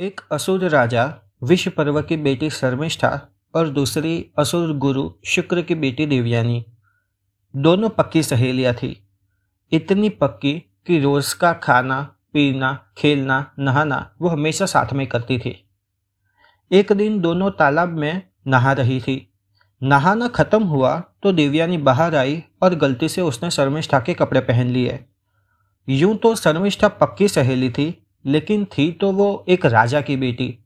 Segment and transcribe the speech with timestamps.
[0.00, 3.20] एक असुर राजा विश्व पर्व की बेटी शर्मिष्ठा
[3.54, 6.64] और दूसरी असुर गुरु शुक्र की बेटी देवयानी।
[7.56, 9.06] दोनों पक्की सहेलियाँ थी।
[9.72, 10.52] इतनी पक्की
[10.86, 12.00] कि रोज का खाना,
[12.32, 15.68] पीना, खेलना, नहाना वो हमेशा साथ में करती थी।
[16.72, 19.34] एक दिन दोनों तालाब में नहा रही थी।
[19.82, 24.66] नहाना खत्म हुआ तो देवयानी बाहर आई और गलती से उसने शर्मिष्ठा के कपड़े पहन
[24.66, 25.04] लिए।
[25.88, 27.94] यूँ तो शर्मिष्ठा पक्की सहेली थी
[28.28, 30.58] लेकिन थी तो वो एक राजा की बेटी।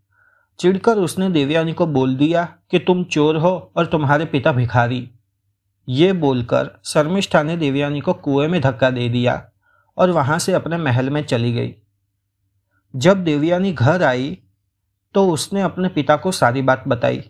[0.58, 5.08] चिढ़कर उसने देवयानी को बोल दिया कि तुम चोर हो और तुम्हारे पिता भिखारी।
[5.88, 9.42] ये बोलकर शर्मिष्ठा ने देवयानी को कुएँ में धक्का दे दिया
[9.98, 11.74] और वहाँ से अपने महल में चली गई।
[12.94, 14.38] जब देवयानी घर आई
[15.14, 17.22] तो उसने अपने पिता को सारी बात बताई।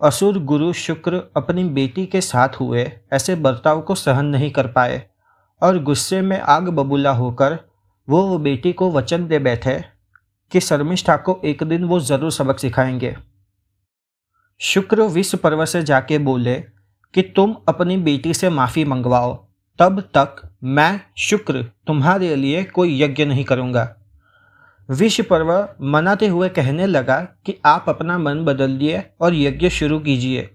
[0.00, 5.02] असुर गुरु शुक्र अपनी बेटी के साथ हुए ऐसे बर्ताव को सहन नहीं कर पाए
[5.62, 7.58] और गुस्से में आग बबूला होकर
[8.08, 9.84] वो वो बेटी को वचन दे बैठे
[10.52, 13.16] कि शर्मिष्ठा को एक दिन वो ज़रूर सबक सिखाएँगे।
[14.60, 16.54] शुक्र विश्व पर्व से जाके बोले
[17.14, 19.46] कि तुम अपनी बेटी से माफ़ी मंगवाओ,
[19.78, 23.96] तब तक मैं शुक्र तुम्हारे लिए कोई यज्ञ नहीं करूँगा।
[24.90, 29.98] विश्व पर्व मनाते हुए कहने लगा कि आप अपना मन बदल बदलिए और यज्ञ शुरू
[29.98, 30.50] कीजिए।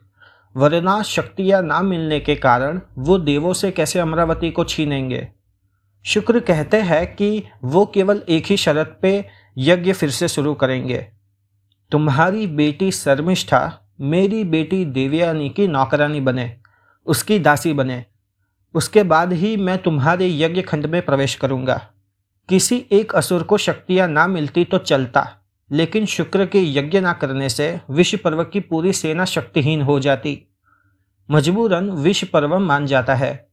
[0.57, 5.38] वरना शक्तियाँ ना मिलने के कारण वो देवों से कैसे अमरावती को छीनेंगे?
[6.05, 9.25] शुक्र कहते हैं कि वो केवल एक ही शर्त पे
[9.57, 11.07] यज्ञ फिर से शुरू करेंगे।
[11.91, 16.55] तुम्हारी बेटी शर्मिष्ठा मेरी बेटी देवयानी की नौकरानी बने,
[17.05, 18.05] उसकी दासी बने।
[18.75, 21.89] उसके बाद ही मैं तुम्हारे यज्ञ खंड में प्रवेश करूँगा।
[22.49, 25.27] किसी एक असुर को शक्तियाँ ना मिलती तो चलता,
[25.71, 30.39] लेकिन शुक्र के यज्ञ ना करने से विश्व पर्व की पूरी सेना शक्तिहीन हो जाती।
[31.29, 33.48] मजबूरन विश्व पर्व मान जाता है।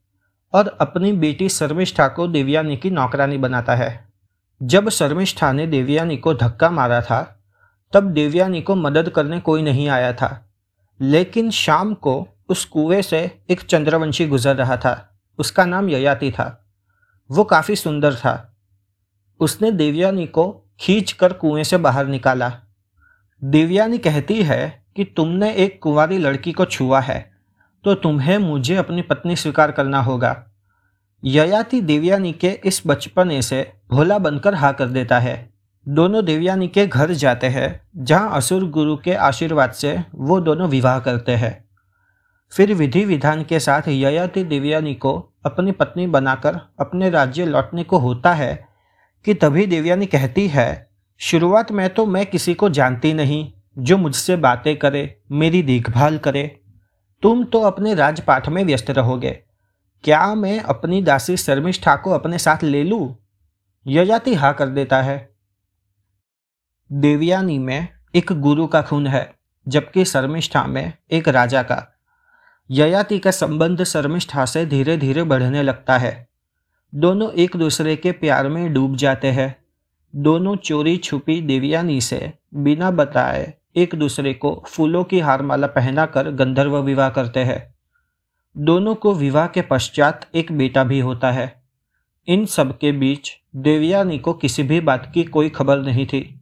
[0.52, 4.08] और अपनी बेटी शर्मिष्ठा को देवयानी की नौकरानी बनाता है।
[4.62, 7.44] जब शर्मिष्ठा ने देवयानी को धक्का मारा था,
[7.92, 10.50] तब देवयानी को मदद करने कोई नहीं आया था।
[11.00, 16.66] लेकिन शाम को उस कुएँ से एक चंद्रवंशी गुजर रहा था। उसका नाम ययाति था।
[17.30, 18.56] वो काफ़ी सुंदर था।
[19.40, 22.60] उसने देवयानी को खींच कर कुएँ से बाहर निकाला।
[23.44, 27.35] देवयानी कहती है कि तुमने एक कुंवारी लड़की को छुआ है।
[27.86, 30.44] तो तुम्हें मुझे अपनी पत्नी स्वीकार करना होगा।
[31.22, 33.60] ययाति देवयानी के इस बचपने से
[33.90, 35.34] भोला बनकर हा कर देता है।
[35.88, 40.98] दोनों देवयानी के घर जाते हैं, जहाँ असुर गुरु के आशीर्वाद से वो दोनों विवाह
[40.98, 41.64] करते हैं।
[42.52, 45.14] फिर विधि विधान के साथ ययाति देवयानी को
[45.46, 48.68] अपनी पत्नी बनाकर अपने राज्य लौटने को होता है
[49.24, 50.88] कि तभी देवयानी कहती है,
[51.20, 56.60] शुरुआत में तो मैं किसी को जानती नहीं जो मुझसे बातें करे, मेरी देखभाल करे
[57.22, 59.30] तुम तो अपने राजपाठ में व्यस्त रहोगे।
[60.04, 63.16] क्या मैं अपनी दासी शर्मिष्ठा को अपने साथ ले लूँ?
[63.86, 65.34] यजाति हा कर देता है।
[66.92, 69.34] देवयानी में एक गुरु का खून है,
[69.68, 71.96] जबकि शर्मिष्ठा में एक राजा का।
[72.70, 76.28] ययाति का संबंध शर्मिष्ठा से धीरे धीरे बढ़ने लगता है।
[76.94, 79.56] दोनों एक दूसरे के प्यार में डूब जाते हैं।
[80.16, 86.78] दोनों चोरी छुपी देवयानी से बिना बताए एक दूसरे को फूलों की हारमाला पहनाकर गंधर्व
[86.78, 87.74] विवाह करते हैं।
[88.56, 91.62] दोनों को विवाह के पश्चात एक बेटा भी होता है।
[92.26, 96.40] इन सब के बीच देवयानी को किसी भी बात की कोई खबर नहीं थी।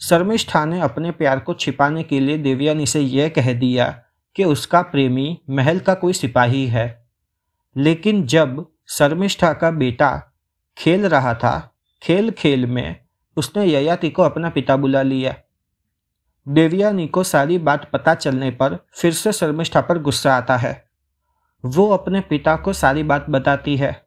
[0.00, 4.02] शर्मिष्ठा ने अपने प्यार को छिपाने के लिए देवयानी से यह कह दिया
[4.36, 7.08] कि उसका प्रेमी महल का कोई सिपाही है।
[7.76, 10.32] लेकिन जब शर्मिष्ठा का बेटा
[10.78, 13.00] खेल रहा था खेल खेल में
[13.36, 15.34] उसने ययाति को अपना पिता बुला लिया।
[16.48, 20.84] देवयानी को सारी बात पता चलने पर फिर से शर्मिष्ठा पर गुस्सा आता है।
[21.64, 24.06] वो अपने पिता को सारी बात बताती है।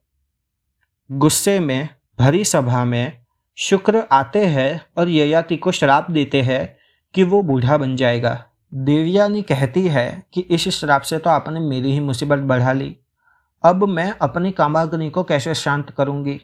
[1.12, 1.90] गुस्से में,
[2.20, 3.26] भरी सभा में,
[3.58, 6.78] शुक्र आते हैं और ययाति को श्राप देते हैं
[7.14, 11.92] कि वो बूढ़ा बन जाएगा। देवयानी कहती है कि इस श्राप से तो आपने मेरी
[11.92, 12.98] ही मुसीबत बढ़ा ली।
[13.66, 16.42] अब मैं अपनी कामाग्नि को कैसे शांत करूँगी?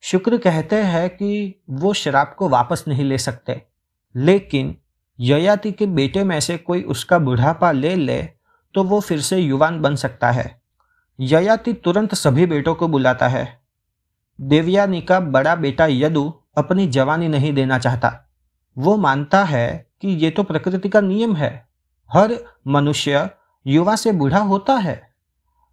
[0.00, 3.62] शुक्र कहते हैं कि वो शराब को वापस नहीं ले सकते।
[4.16, 4.76] लेकिन
[5.18, 8.22] ययाति के बेटे में से कोई उसका बुढ़ापा ले ले
[8.74, 10.60] तो वो फिर से युवान बन सकता है।
[11.18, 13.46] ययाति तुरंत सभी बेटों को बुलाता है।
[14.38, 18.12] देवयानी का बड़ा बेटा यदु अपनी जवानी नहीं देना चाहता।
[18.76, 21.50] वो मानता है कि ये तो प्रकृति का नियम है।
[22.10, 22.34] हर
[22.66, 23.28] मनुष्य
[23.66, 25.00] युवा से बूढ़ा होता है।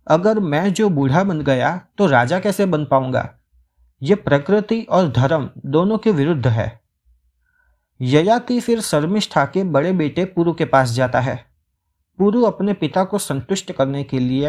[0.08, 3.30] अगर मैं जो बूढ़ा बन गया तो राजा कैसे बन पाऊँगा?
[4.02, 6.85] ये प्रकृति और धर्म दोनों के विरुद्ध है।
[8.02, 11.46] ययाति फिर शर्मिष्ठा के बड़े बेटे पुरु के पास जाता है।
[12.18, 14.48] पुरु अपने पिता को संतुष्ट करने के लिए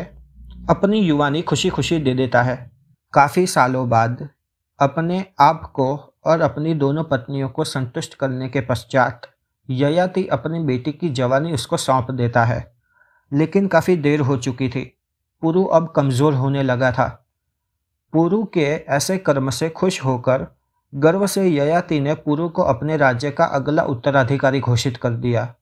[0.70, 2.70] अपनी युवानी खुशी खुशी दे देता है।
[3.12, 4.28] काफ़ी सालों बाद
[4.80, 9.22] अपने आप को और अपनी दोनों पत्नियों को संतुष्ट करने के पश्चात
[9.70, 12.74] ययाति अपनी बेटी की जवानी उसको सौंप देता है।
[13.32, 14.98] लेकिन काफ़ी देर हो चुकी थी।
[15.42, 17.26] पुरु अब कमज़ोर होने लगा था।
[18.12, 20.46] पुरु के ऐसे कर्म से खुश होकर
[20.92, 25.54] गर्व से ययाति ने पुरु को अपने राज्य का अगला उत्तराधिकारी घोषित कर दिया।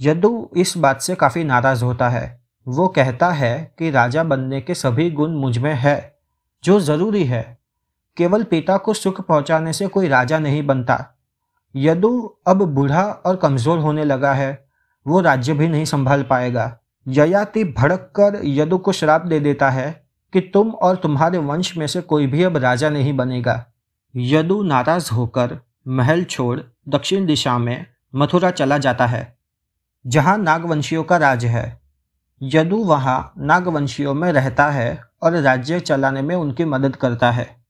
[0.00, 4.74] यदु इस बात से काफ़ी नाराज़ होता है, वो कहता है कि राजा बनने के
[4.74, 6.16] सभी गुण मुझमें है,
[6.64, 7.58] जो ज़रूरी है।
[8.16, 11.04] केवल पिता को सुख पहुँचाने से कोई राजा नहीं बनता।
[11.74, 14.66] यदु अब बूढ़ा और कमज़ोर होने लगा है,
[15.06, 19.90] वो राज्य भी नहीं संभाल पाएगा। ययाति भड़क कर यदु को श्राप दे देता है
[20.32, 23.64] कि तुम और तुम्हारे वंश में से कोई भी अब राजा नहीं बनेगा।
[24.18, 25.58] यदु नाराज़ होकर
[25.88, 29.38] महल छोड़ दक्षिण दिशा में मथुरा चला जाता है,
[30.06, 31.80] जहाँ नागवंशियों का राज है।
[32.42, 37.64] यदु वहाँ नागवंशियों में रहता है और राज्य चलाने में उनकी मदद करता है।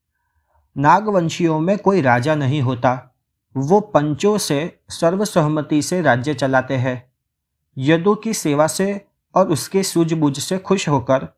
[0.77, 3.15] नागवंशियों में कोई राजा नहीं होता,
[3.57, 7.13] वो पंचों से सर्वसहमति से राज्य चलाते हैं।
[7.79, 11.29] यदु की सेवा से और उसके सूझबूझ से खुश होकर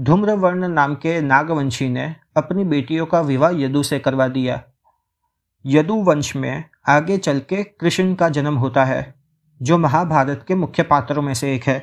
[0.00, 4.62] धूम्रवर्ण नाम के नागवंशी ने अपनी बेटियों का विवाह यदु से करवा दिया।
[5.64, 9.14] यदु वंश में आगे चल के कृष्ण का जन्म होता है,
[9.60, 11.78] जो महाभारत के मुख्य पात्रों में से एक है।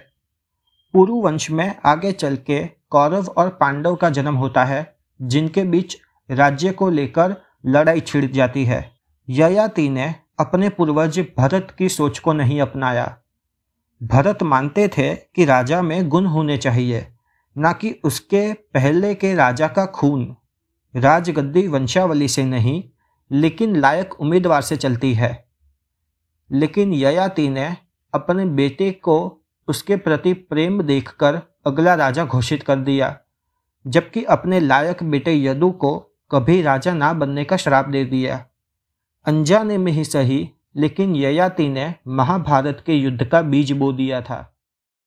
[0.93, 5.97] पुरु वंश में आगे चल के कौरव और पांडव का जन्म होता है, जिनके बीच
[6.29, 7.35] राज्य को लेकर
[7.65, 8.91] लड़ाई छिड़ जाती है।
[9.29, 13.17] ययाति ने अपने पूर्वज भरत की सोच को नहीं अपनाया।
[14.01, 17.07] भरत मानते थे कि राजा में गुण होने चाहिए,
[17.57, 20.35] न कि उसके पहले के राजा का खून।
[20.95, 22.83] राजगद्दी वंशावली से नहीं,
[23.31, 25.45] लेकिन लायक उम्मीदवार से चलती है।
[26.51, 27.77] लेकिन ययाति ने
[28.13, 33.17] अपने बेटे को उसके प्रति प्रेम देखकर अगला राजा घोषित कर दिया,
[33.87, 35.97] जबकि अपने लायक बेटे यदु को
[36.31, 38.45] कभी राजा ना बनने का श्राप दे दिया।
[39.25, 44.52] अनजाने में ही सही, लेकिन ययाति ने महाभारत के युद्ध का बीज बो दिया था।